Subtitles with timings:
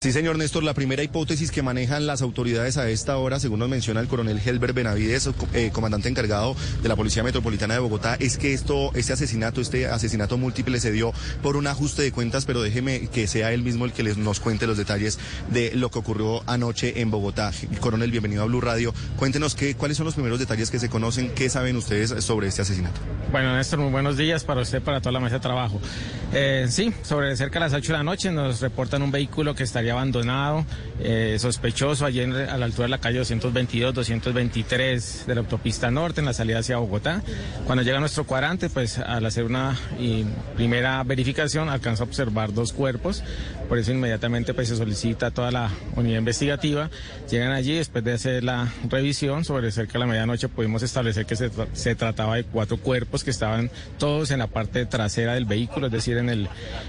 [0.00, 3.68] Sí, señor Néstor, la primera hipótesis que manejan las autoridades a esta hora, según nos
[3.68, 8.38] menciona el coronel Helber Benavides, eh, comandante encargado de la Policía Metropolitana de Bogotá, es
[8.38, 12.62] que esto, este asesinato, este asesinato múltiple se dio por un ajuste de cuentas, pero
[12.62, 15.18] déjeme que sea él mismo el que les, nos cuente los detalles
[15.50, 17.50] de lo que ocurrió anoche en Bogotá.
[17.80, 18.94] Coronel, bienvenido a Blue Radio.
[19.16, 22.62] Cuéntenos qué, cuáles son los primeros detalles que se conocen, qué saben ustedes sobre este
[22.62, 23.00] asesinato.
[23.32, 25.80] Bueno, Néstor, muy buenos días para usted, para toda la mesa de trabajo.
[26.32, 29.64] Eh, sí, sobre cerca de las 8 de la noche nos reportan un vehículo que
[29.64, 30.64] estaría abandonado,
[31.00, 35.90] eh, sospechoso, allí en, a la altura de la calle 222, 223 de la autopista
[35.90, 37.22] norte, en la salida hacia Bogotá.
[37.66, 40.24] Cuando llega nuestro cuadrante, pues al hacer una y,
[40.56, 43.22] primera verificación, alcanza a observar dos cuerpos,
[43.68, 46.90] por eso inmediatamente pues se solicita toda la unidad investigativa.
[47.30, 51.36] Llegan allí, después de hacer la revisión, sobre cerca de la medianoche pudimos establecer que
[51.36, 55.86] se, se trataba de cuatro cuerpos que estaban todos en la parte trasera del vehículo,
[55.86, 56.48] es decir, en, el,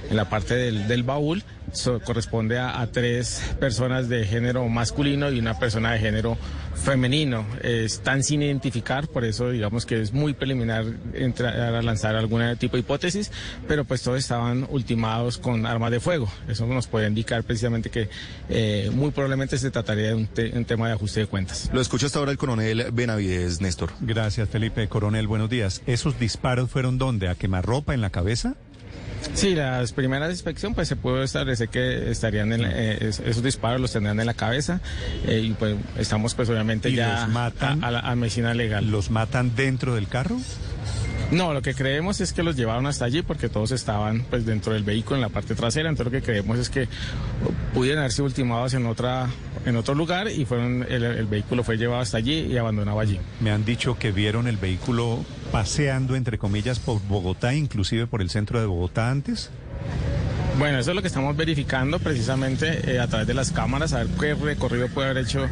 [0.10, 1.44] en la parte del, del baúl.
[1.74, 6.38] So, corresponde a, a, tres personas de género masculino y una persona de género
[6.80, 7.46] femenino.
[7.62, 12.42] Eh, están sin identificar, por eso digamos que es muy preliminar entrar a lanzar algún
[12.58, 13.32] tipo de hipótesis,
[13.68, 16.32] pero pues todos estaban ultimados con armas de fuego.
[16.48, 18.10] Eso nos puede indicar precisamente que
[18.50, 21.70] eh, muy probablemente se trataría de un, te un, tema de ajuste de cuentas.
[21.74, 23.92] Lo escucha hasta ahora el coronel Benavides, Néstor.
[24.00, 24.88] Gracias, Felipe.
[24.88, 25.82] Coronel, buenos días.
[25.86, 27.28] ¿Esos disparos fueron dónde?
[27.28, 28.56] ¿A quemarropa en la cabeza?
[29.34, 33.92] Sí, las primeras inspección pues se pudo establecer que estarían en, eh, esos disparos los
[33.92, 34.82] tendrán en la cabeza
[35.28, 38.54] eh, y pues estamos pues obviamente ¿Y ya los matan, a, a, la a medicina
[38.54, 38.90] legal.
[38.90, 40.38] ¿Los matan dentro del carro?
[41.32, 44.74] No, lo que creemos es que los llevaron hasta allí porque todos estaban pues dentro
[44.74, 46.88] del vehículo en la parte trasera, entonces lo que creemos es que
[47.74, 49.30] pudieron haberse ultimados en otra
[49.66, 53.20] en otro lugar y fueron el, el vehículo fue llevado hasta allí y abandonado allí.
[53.42, 58.30] Me han dicho que vieron el vehículo paseando entre comillas por Bogotá, inclusive por el
[58.30, 59.52] centro de Bogotá antes.
[60.58, 64.00] Bueno, eso es lo que estamos verificando precisamente eh, a través de las cámaras, a
[64.00, 65.48] ver qué recorrido puede haber hecho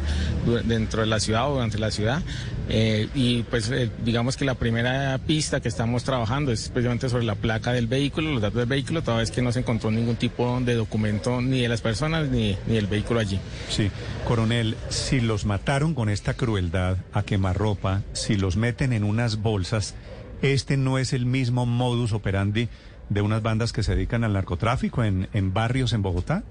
[0.64, 2.20] dentro de la ciudad o durante la ciudad.
[2.68, 7.24] Eh, y pues eh, digamos que la primera pista que estamos trabajando es precisamente sobre
[7.24, 10.16] la placa del vehículo, los datos del vehículo, toda vez que no se encontró ningún
[10.16, 13.40] tipo de documento ni de las personas ni, ni del vehículo allí.
[13.68, 13.90] Sí,
[14.26, 19.94] coronel, si los mataron con esta crueldad a quemarropa, si los meten en unas bolsas,
[20.42, 22.68] este no es el mismo modus operandi
[23.08, 26.44] de unas bandas que se dedican al narcotráfico en, en barrios en Bogotá?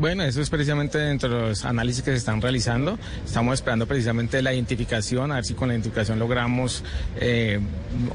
[0.00, 2.98] Bueno, eso es precisamente dentro de los análisis que se están realizando.
[3.22, 6.82] Estamos esperando precisamente la identificación, a ver si con la identificación logramos
[7.16, 7.60] eh,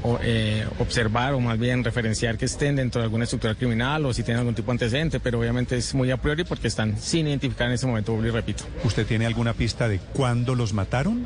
[0.02, 4.12] o, eh, observar o más bien referenciar que estén dentro de alguna estructura criminal o
[4.12, 7.28] si tienen algún tipo de antecedente, pero obviamente es muy a priori porque están sin
[7.28, 8.64] identificar en ese momento, y repito.
[8.82, 11.24] ¿Usted tiene alguna pista de cuándo los mataron?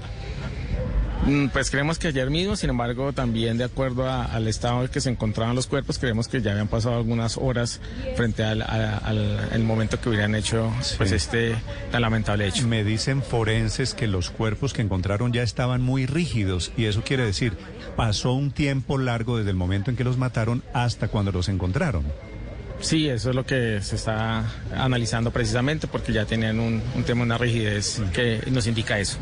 [1.52, 5.00] Pues creemos que ayer mismo, sin embargo, también de acuerdo a, al estado en que
[5.00, 7.80] se encontraban los cuerpos, creemos que ya habían pasado algunas horas
[8.16, 11.54] frente al, momento que hubieran hecho pues este
[11.92, 12.66] tan lamentable hecho.
[12.66, 17.24] Me dicen forenses que los cuerpos que encontraron ya estaban muy rígidos y eso quiere
[17.24, 17.52] decir,
[17.96, 22.04] pasó un tiempo largo desde el momento en que los mataron hasta cuando los encontraron.
[22.80, 24.44] Sí, eso es lo que se está
[24.74, 29.18] analizando precisamente porque ya tenían un, un tema, una rigidez que nos indica eso.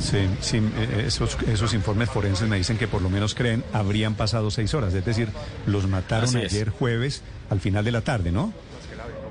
[0.00, 0.60] Sí, sí
[1.04, 4.94] esos, esos, informes forenses me dicen que por lo menos creen habrían pasado seis horas,
[4.94, 5.28] es decir,
[5.66, 6.74] los mataron Así ayer es.
[6.74, 8.52] jueves al final de la tarde, ¿no?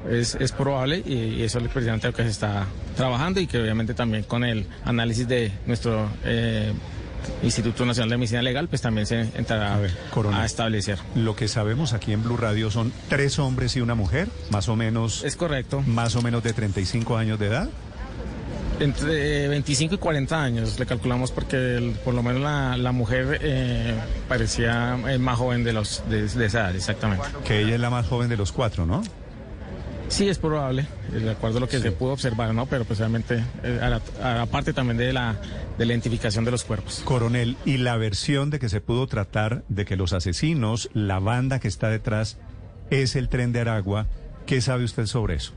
[0.10, 3.60] Es, es probable y, y, eso es precisamente lo que se está trabajando y que
[3.60, 6.72] obviamente también con el análisis de nuestro eh,
[7.44, 9.92] Instituto Nacional de Medicina Legal, pues también se entrará a, ver,
[10.34, 11.00] a, establecer.
[11.16, 14.76] Lo que sabemos aquí en Blue Radio son tres hombres y una mujer, más o
[14.76, 15.24] menos.
[15.24, 15.82] Es correcto.
[15.86, 17.70] Más o menos de 35 años de edad.
[18.80, 23.40] Entre 25 y 40 años le calculamos porque el, por lo menos la, la mujer
[23.42, 23.96] eh,
[24.28, 27.26] parecía el más joven de, los, de, de, esa edad, exactamente.
[27.44, 29.02] Que ella es la más joven de los cuatro, ¿no?
[30.10, 31.84] Sí, es probable, de acuerdo a lo que sí.
[31.84, 32.66] se pudo observar, ¿no?
[32.66, 35.36] Pero pues realmente, eh, a la, a la parte también de la,
[35.78, 37.02] de la identificación de los cuerpos.
[37.04, 41.60] Coronel, ¿y la versión de que se pudo tratar de que los asesinos, la banda
[41.60, 42.38] que está detrás,
[42.90, 44.08] es el tren de Aragua?
[44.46, 45.54] ¿Qué sabe usted sobre eso?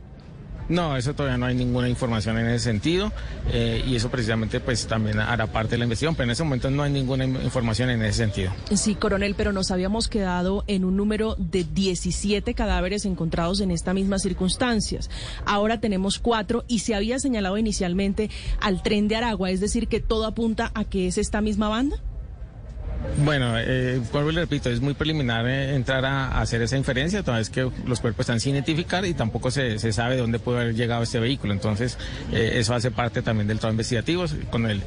[0.71, 3.13] No, eso todavía no hay ninguna información en ese sentido
[3.53, 6.71] eh, y eso precisamente pues también hará parte de la investigación, pero en ese momento
[6.71, 8.53] no hay ninguna información en ese sentido.
[8.73, 13.95] Sí, coronel, pero nos habíamos quedado en un número de 17 cadáveres encontrados en estas
[13.95, 15.11] mismas circunstancias.
[15.45, 18.31] Ahora tenemos cuatro y se había señalado inicialmente
[18.61, 22.01] al tren de Aragua, es decir, que todo apunta a que es esta misma banda.
[23.25, 27.23] Bueno, eh, vuelvo y le repito, es muy preliminar eh, entrar a, hacer esa inferencia,
[27.23, 30.61] toda vez que los cuerpos están sin identificar y tampoco se, se sabe dónde puede
[30.61, 31.53] haber llegado este vehículo.
[31.53, 31.99] Entonces,
[32.33, 34.83] eh, eso hace parte también del trabajo investigativo con el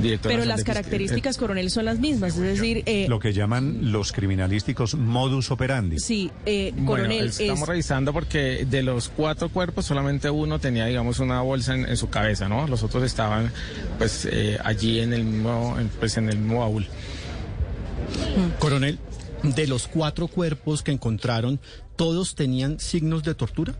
[0.00, 0.32] director.
[0.32, 2.34] Pero las de características, coronel, son las mismas.
[2.36, 5.98] Es decir, eh, Lo que llaman los criminalísticos modus operandi.
[5.98, 10.86] sí, eh, Bueno, coronel, estamos es- revisando porque de los cuatro cuerpos solamente uno tenía,
[10.86, 12.66] digamos, una bolsa en, en su cabeza, ¿no?
[12.66, 13.50] Los otros estaban,
[13.98, 16.86] pues, eh, allí en el mismo, en, pues, en el mismo baúl.
[18.58, 18.98] Coronel,
[19.42, 21.60] de los cuatro cuerpos que encontraron,
[21.96, 23.74] ¿todos tenían signos de tortura?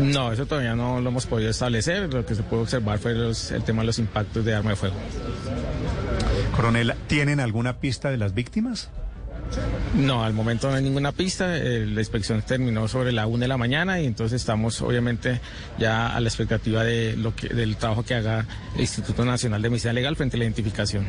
[0.00, 2.12] No, eso todavía no lo hemos podido establecer.
[2.12, 4.76] Lo que se puede observar fue los- el tema de los impactos de arma de
[4.76, 4.94] fuego.
[6.54, 8.88] Coronel, ¿tienen alguna pista de las víctimas?
[9.94, 11.56] No, al momento no hay ninguna pista.
[11.56, 15.40] Eh, la inspección terminó sobre la una de la mañana y entonces estamos obviamente
[15.78, 19.68] ya a la expectativa de lo que, del trabajo que haga el Instituto Nacional de
[19.70, 21.04] Medicina Legal frente a la identificación.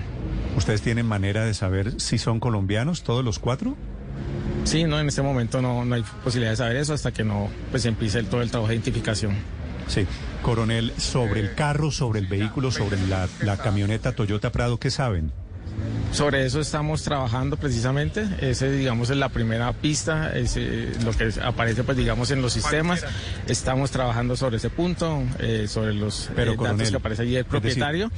[0.57, 3.77] ¿Ustedes tienen manera de saber si son colombianos todos los cuatro?
[4.65, 7.47] Sí, no, en este momento no, no hay posibilidad de saber eso hasta que no
[7.71, 9.35] pues empiece el- todo el trabajo de identificación.
[9.87, 10.05] Sí.
[10.41, 15.31] Coronel, sobre el carro, sobre el vehículo, sobre la, la camioneta Toyota Prado, ¿qué saben?
[16.11, 18.27] Sobre eso estamos trabajando precisamente.
[18.41, 22.53] Ese, digamos, es la primera pista, es eh, lo que aparece, pues, digamos, en los
[22.53, 23.05] sistemas.
[23.47, 27.31] Estamos trabajando sobre ese punto, eh, sobre los Pero, eh, coronel, datos que aparece allí
[27.33, 28.11] decir- propietario.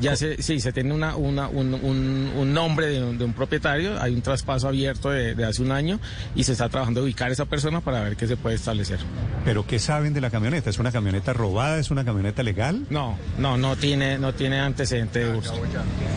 [0.00, 3.32] Ya se, sí, se tiene una, una- un, un- un nombre de un, de un
[3.32, 6.00] propietario, hay un traspaso abierto de, de hace un año
[6.34, 8.98] y se está trabajando de ubicar a esa persona para ver qué se puede establecer.
[9.44, 10.70] ¿Pero qué saben de la camioneta?
[10.70, 11.78] ¿Es una camioneta robada?
[11.78, 12.86] ¿Es una camioneta legal?
[12.90, 15.54] No, no, no tiene, no tiene antecedente de uso.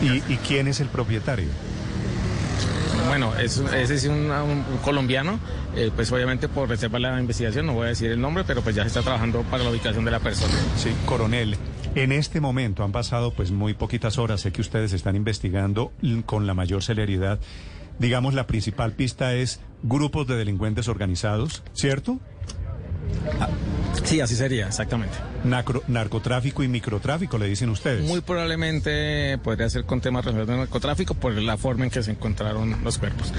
[0.02, 1.48] ¿Y, y quién es el propietario?
[3.06, 5.38] Bueno, es, ese es un, un colombiano,
[5.74, 8.60] eh, pues obviamente por reserva de la investigación no voy a decir el nombre, pero
[8.60, 10.52] pues ya se está trabajando para la ubicación de la persona.
[10.76, 11.56] Sí, coronel.
[12.02, 14.40] En este momento han pasado pues muy poquitas horas.
[14.42, 15.92] Sé que ustedes están investigando
[16.26, 17.40] con la mayor celeridad.
[17.98, 22.20] Digamos, la principal pista es grupos de delincuentes organizados, ¿cierto?
[24.04, 25.16] Sí, así sería, exactamente.
[25.44, 28.06] Nacro- narcotráfico y microtráfico, le dicen ustedes.
[28.06, 32.12] Muy probablemente podría ser con temas relacionados al narcotráfico por la forma en que se
[32.12, 33.32] encontraron los cuerpos.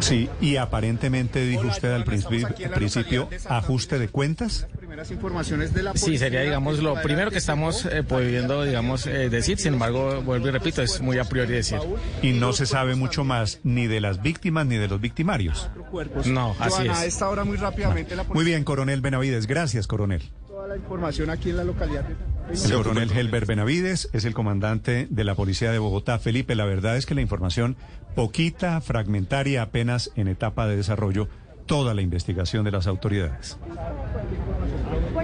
[0.00, 4.66] Sí, y aparentemente dijo usted al principio, al principio ajuste de cuentas.
[4.94, 9.28] Primeras informaciones de la Sí, sería, digamos, lo primero que estamos eh, pudiendo, digamos, eh,
[9.28, 9.58] decir.
[9.58, 11.80] Sin embargo, vuelvo y repito, es muy a priori decir.
[12.22, 15.68] Y no se sabe mucho más ni de las víctimas ni de los victimarios.
[16.26, 17.14] No, así Joana, a es.
[17.14, 19.48] esta hora muy rápidamente la Muy bien, coronel Benavides.
[19.48, 20.22] Gracias, coronel.
[20.46, 25.08] toda la información aquí en la localidad de El coronel Helber Benavides es el comandante
[25.10, 26.20] de la Policía de Bogotá.
[26.20, 27.76] Felipe, la verdad es que la información
[28.14, 31.28] poquita, fragmentaria, apenas en etapa de desarrollo,
[31.66, 33.58] toda la investigación de las autoridades.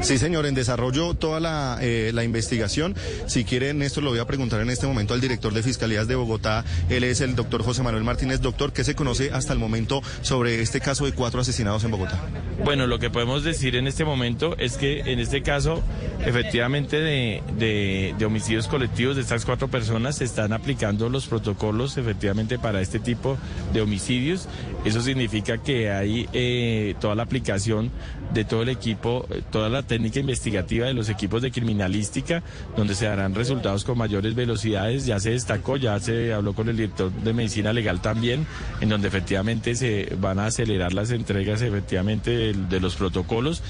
[0.03, 2.97] Sí, señor, en desarrollo toda la, eh, la investigación.
[3.27, 6.15] Si quiere, Néstor, lo voy a preguntar en este momento al director de Fiscalías de
[6.17, 6.65] Bogotá.
[6.89, 8.41] Él es el doctor José Manuel Martínez.
[8.41, 12.19] Doctor, ¿qué se conoce hasta el momento sobre este caso de cuatro asesinados en Bogotá?
[12.65, 15.83] Bueno, lo que podemos decir en este momento es que en este caso,
[16.25, 21.99] efectivamente, de, de- de homicidios colectivos de estas cuatro personas se están aplicando los protocolos,
[21.99, 23.37] efectivamente, para este tipo
[23.75, 24.49] de homicidios.
[24.85, 27.91] Eso significa que hay eh, toda la aplicación
[28.33, 32.43] de todo el equipo, eh, toda la técnica investigativa de los equipos de criminalística,
[32.77, 35.07] donde se darán resultados con mayores velocidades.
[35.07, 38.47] Ya se destacó, ya se habló con el director de medicina legal también,
[38.81, 43.63] en donde efectivamente se van a acelerar las entregas efectivamente de, de los protocolos.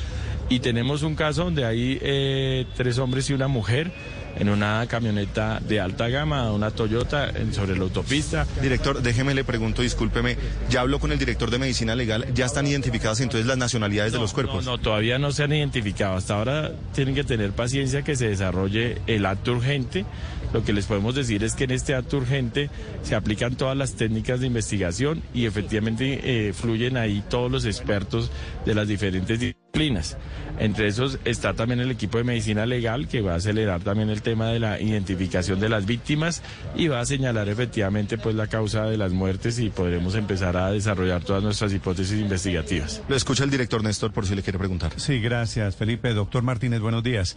[0.48, 3.92] Y tenemos un caso donde hay eh, tres hombres y una mujer
[4.36, 8.46] en una camioneta de alta gama, una Toyota, en- sobre la autopista.
[8.60, 10.36] Director, déjeme le pregunto, discúlpeme,
[10.68, 14.18] ya habló con el director de Medicina Legal, ya están identificadas entonces las nacionalidades de
[14.18, 14.49] los cuerpos.
[14.54, 16.16] No, no, todavía no se han identificado.
[16.16, 20.04] Hasta ahora tienen que tener paciencia que se desarrolle el acto urgente.
[20.52, 22.70] Lo que les podemos decir es que en este acto urgente
[23.02, 28.30] se aplican todas las técnicas de investigación y efectivamente eh, fluyen ahí todos los expertos
[28.66, 30.16] de las diferentes disciplinas.
[30.58, 34.20] Entre esos está también el equipo de medicina legal que va a acelerar también el
[34.20, 36.42] tema de la identificación de las víctimas
[36.76, 40.70] y va a señalar efectivamente pues la causa de las muertes y podremos empezar a
[40.70, 43.02] desarrollar todas nuestras hipótesis investigativas.
[43.08, 44.92] Lo escucha el director Néstor por si le quiere preguntar.
[44.96, 46.12] Sí, gracias, Felipe.
[46.12, 47.36] Doctor Martínez, buenos días.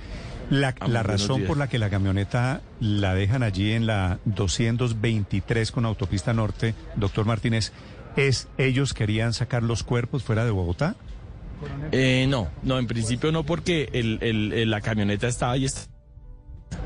[0.50, 1.48] La, Ah, la razón días.
[1.48, 7.26] por la que la camioneta la dejan allí en la 223 con autopista norte, doctor
[7.26, 7.72] Martínez,
[8.18, 10.96] es ellos querían sacar los cuerpos fuera de Bogotá.
[11.92, 15.68] Eh, no, no, en principio no, porque el, la camioneta estaba ahí.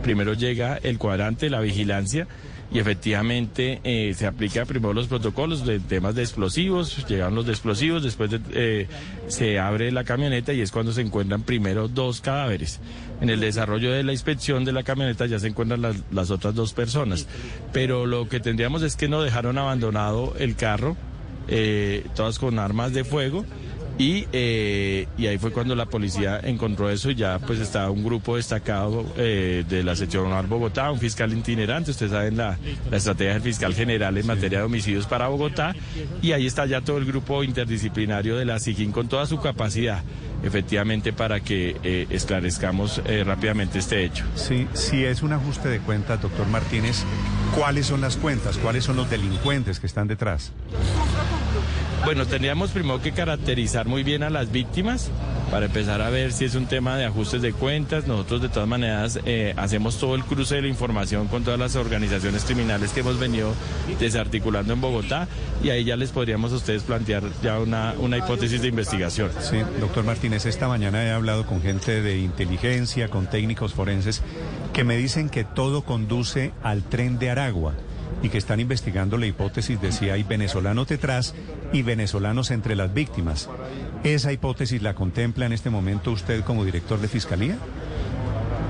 [0.03, 2.27] Primero llega el cuadrante, la vigilancia,
[2.71, 7.53] y efectivamente eh, se aplica primero los protocolos de temas de explosivos, llegan los de
[7.53, 8.87] explosivos, después de, eh,
[9.27, 12.81] se abre la camioneta y es cuando se encuentran primero dos cadáveres.
[13.21, 16.53] En el desarrollo de la inspección de la camioneta ya se encuentran las, las otras
[16.55, 17.27] dos personas,
[17.71, 20.97] pero lo que tendríamos es que no dejaron abandonado el carro,
[21.47, 23.45] eh, todas con armas de fuego.
[23.97, 28.03] Y, eh, y ahí fue cuando la policía encontró eso y ya pues estaba un
[28.03, 32.57] grupo destacado eh, de la sección Bogotá, un fiscal itinerante, ustedes saben la,
[32.91, 35.75] la estrategia del fiscal general en materia de homicidios para Bogotá
[36.21, 40.03] y ahí está ya todo el grupo interdisciplinario de la SIGIN con toda su capacidad
[40.43, 44.25] efectivamente para que eh, esclarezcamos eh, rápidamente este hecho.
[44.35, 47.03] Sí, si es un ajuste de cuentas, doctor Martínez,
[47.55, 48.57] ¿cuáles son las cuentas?
[48.57, 50.51] ¿Cuáles son los delincuentes que están detrás?
[52.07, 55.11] Bueno, tendríamos primero que caracterizar muy bien a las víctimas
[55.51, 58.07] para empezar a ver si es un tema de ajustes de cuentas.
[58.07, 61.75] Nosotros de todas maneras eh, hacemos todo el cruce de la información con todas las
[61.75, 63.53] organizaciones criminales que hemos venido
[63.99, 65.27] desarticulando en Bogotá
[65.61, 69.29] y ahí ya les podríamos a ustedes plantear ya una, una hipótesis de investigación.
[69.41, 74.23] Sí, doctor Martínez, esta mañana he hablado con gente de inteligencia, con técnicos forenses,
[74.71, 77.73] que me dicen que todo conduce al tren de Aragua
[78.21, 81.35] y que están investigando la hipótesis de si hay venezolanos detrás
[81.73, 83.49] y venezolanos entre las víctimas.
[84.03, 87.57] ¿Esa hipótesis la contempla en este momento usted como director de Fiscalía?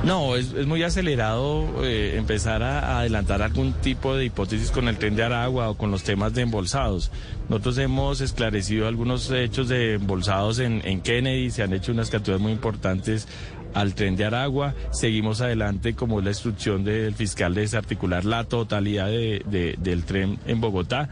[0.04, 4.98] No, es, muy acelerado eh, empezar a, a adelantar algún tipo de hipótesis con el
[4.98, 7.12] tren de Aragua o con los temas de embolsados.
[7.50, 12.40] Nosotros hemos esclarecido algunos hechos de embolsados en, en Kennedy, se han hecho unas capturas
[12.40, 13.28] muy importantes
[13.74, 14.76] al tren de Aragua.
[14.92, 20.04] Seguimos adelante como es la instrucción del fiscal de desarticular la totalidad de- de- del
[20.06, 21.10] tren en Bogotá.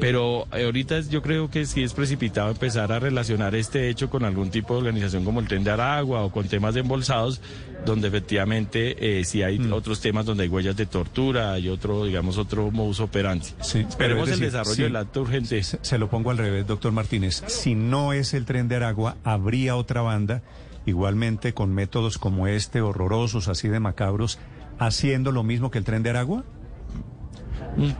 [0.00, 4.24] Pero eh, ahorita yo creo que sí es precipitado empezar a relacionar este hecho con
[4.24, 7.40] algún tipo de organización como el tren de Aragua o con temas de embolsados,
[7.84, 12.38] donde efectivamente eh, sí hay otros temas donde hay huellas de tortura, hay otro, digamos,
[12.38, 13.46] otro modus operandi.
[13.60, 14.82] Sí, Esperemos es decir, el desarrollo sí.
[14.82, 15.62] del acto urgente.
[15.62, 17.44] Se, se lo pongo al revés, doctor Martínez.
[17.46, 20.42] Si no es el tren de Aragua, habría otra banda,
[20.86, 24.38] igualmente con métodos como este, horrorosos, así de macabros,
[24.78, 26.44] haciendo lo mismo que el tren de Aragua.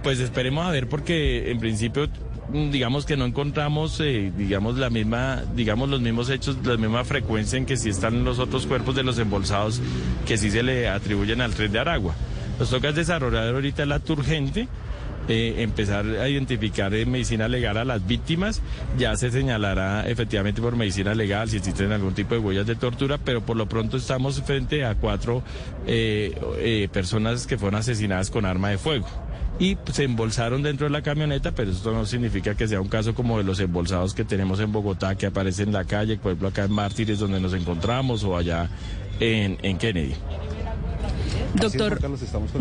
[0.02, 2.08] Pues esperemos a ver porque en principio
[2.52, 7.04] mm, digamos que no encontramos eh, digamos la misma digamos los mismos hechos la misma
[7.04, 9.80] frecuencia en que sí están los otros cuerpos de los embolsados
[10.26, 12.14] que sí se le atribuyen al tren de Aragua.
[12.58, 14.68] Nos toca es desarrollar ahorita acto urgente
[15.26, 18.60] eh, empezar a identificar en medicina legal a las víctimas,
[18.98, 23.16] ya se señalará efectivamente por medicina legal si existen algún tipo de huellas de tortura,
[23.16, 25.42] pero por lo pronto estamos frente a cuatro
[25.86, 29.06] eh, eh, personas que fueron asesinadas con arma de fuego
[29.58, 33.14] y se embolsaron dentro de la camioneta, pero esto no significa que sea un caso
[33.14, 36.48] como de los embolsados que tenemos en Bogotá, que aparecen en la calle, por ejemplo
[36.48, 38.68] acá en Mártires donde nos encontramos o allá
[39.20, 40.14] en, en Kennedy.
[41.54, 42.00] Doctor,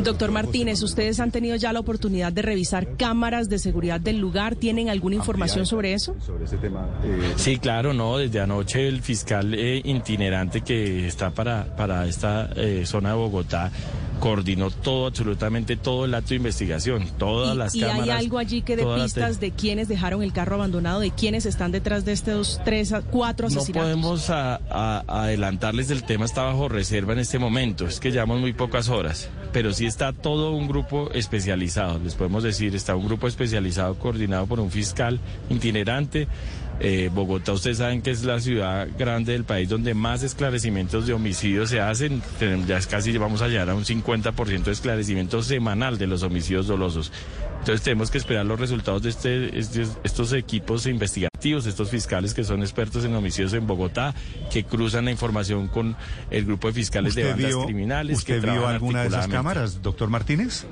[0.04, 4.56] doctor Martínez, ¿ustedes han tenido ya la oportunidad de revisar cámaras de seguridad del lugar?
[4.56, 6.16] ¿Tienen alguna información sobre eso?
[6.24, 6.88] Sobre ese tema.
[7.04, 8.18] eh, Sí, claro, no.
[8.18, 13.72] Desde anoche el fiscal eh, itinerante que está para, para esta eh, zona de Bogotá
[14.24, 18.04] coordinó todo, absolutamente todo el acto de investigación, todas ¿Y, las y cámaras.
[18.04, 21.74] hay algo allí que de pistas de quiénes dejaron el carro abandonado, de quiénes están
[21.74, 23.90] detrás de estos tres, cuatro No asesinatos?
[23.90, 28.40] podemos a- a- adelantarles el tema, está bajo reserva en este momento, es que llevamos
[28.40, 33.06] muy pocas horas, pero sí está todo un grupo especializado, les podemos decir, está un
[33.06, 36.30] grupo especializado coordinado por un fiscal itinerante.
[36.80, 41.14] Eh, Bogotá, ustedes saben que es la ciudad grande del país donde más esclarecimientos de
[41.14, 42.22] homicidios se hacen,
[42.68, 46.68] ya es casi vamos a llegar a un 50% de esclarecimiento semanal de los homicidios
[46.68, 47.12] dolosos.
[47.60, 52.44] Entonces tenemos que esperar los resultados de este, este- estos equipos investigativos, estos fiscales que
[52.44, 54.14] son expertos en homicidios en Bogotá,
[54.52, 55.96] que cruzan la información con
[56.32, 58.18] el grupo de fiscales de ¿Usted bandas vio, criminales.
[58.18, 60.66] usted que vio alguna de esas cámaras, doctor Martínez?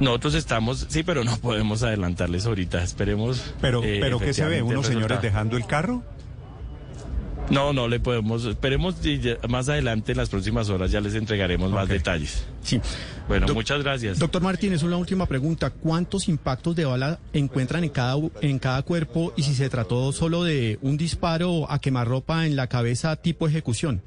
[0.00, 2.82] Nosotros estamos, sí, pero no podemos adelantarles ahorita.
[2.82, 3.54] Esperemos.
[3.60, 4.62] Pero, eh, pero ¿qué se ve?
[4.62, 6.02] ¿Unos señores dejando el carro?
[7.48, 8.44] No, no le podemos.
[8.44, 12.44] Esperemos y ya- más adelante, en las próximas horas, ya les entregaremos más detalles.
[12.62, 12.80] Sí.
[13.28, 14.18] Bueno, muchas gracias.
[14.18, 15.70] Doctor Martínez, una última pregunta.
[15.70, 20.42] ¿Cuántos impactos de bala encuentran en cada, en cada cuerpo y si se trató solo
[20.42, 24.02] de un disparo a quemarropa en la cabeza tipo ejecución?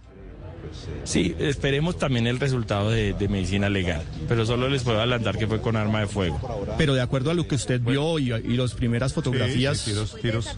[1.03, 5.47] Sí, esperemos también el resultado de, de medicina legal, pero solo les puedo adelantar que
[5.47, 6.39] fue con arma de fuego.
[6.77, 9.91] Pero de acuerdo a lo que usted vio y, y las primeras fotografías, Sí, sí,
[9.91, 10.57] tiros, tiros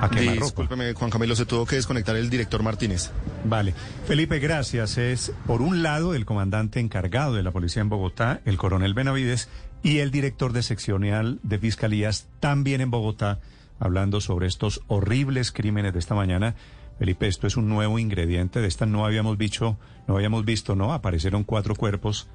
[0.00, 3.10] a discúlpeme, Juan Camilo, se tuvo que desconectar el director Martínez.
[3.44, 3.74] Vale.
[4.06, 4.98] Felipe, gracias.
[4.98, 9.48] Es, por un lado, el comandante encargado de la policía en Bogotá, el coronel Benavides,
[9.82, 13.40] y el director de seccional de fiscalías, también en Bogotá,
[13.80, 16.54] hablando sobre estos horribles crímenes de esta mañana.
[16.98, 20.92] Felipe, esto es un nuevo ingrediente de esta no habíamos visto, no habíamos visto, ¿no?
[20.92, 22.28] Aparecieron cuatro cuerpos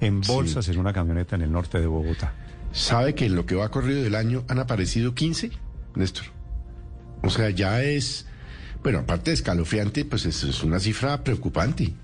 [0.00, 2.34] en bolsas en una camioneta en el norte de Bogotá.
[2.72, 5.50] ¿Sabe que en lo que va corrido del año han aparecido 15,
[5.94, 6.26] Néstor?
[7.22, 8.26] O sea, ya es,
[8.82, 11.94] bueno, aparte de escalofriante, pues es, es una cifra preocupante.